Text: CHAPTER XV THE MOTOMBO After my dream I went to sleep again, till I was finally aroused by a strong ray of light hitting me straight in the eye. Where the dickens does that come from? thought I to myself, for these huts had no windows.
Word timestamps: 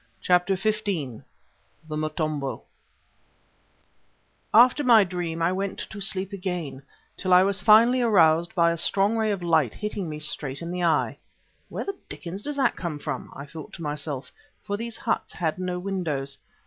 CHAPTER 0.19 0.55
XV 0.55 0.81
THE 0.83 1.23
MOTOMBO 1.89 2.63
After 4.51 4.83
my 4.83 5.03
dream 5.03 5.43
I 5.43 5.51
went 5.51 5.77
to 5.91 6.01
sleep 6.01 6.33
again, 6.33 6.81
till 7.15 7.31
I 7.31 7.43
was 7.43 7.61
finally 7.61 8.01
aroused 8.01 8.55
by 8.55 8.71
a 8.71 8.77
strong 8.77 9.15
ray 9.15 9.29
of 9.29 9.43
light 9.43 9.75
hitting 9.75 10.09
me 10.09 10.17
straight 10.17 10.63
in 10.63 10.71
the 10.71 10.81
eye. 10.83 11.19
Where 11.69 11.85
the 11.85 11.99
dickens 12.09 12.41
does 12.41 12.55
that 12.55 12.75
come 12.75 12.97
from? 12.97 13.31
thought 13.47 13.73
I 13.75 13.75
to 13.75 13.81
myself, 13.83 14.31
for 14.63 14.75
these 14.75 14.97
huts 14.97 15.33
had 15.33 15.59
no 15.59 15.77
windows. 15.77 16.39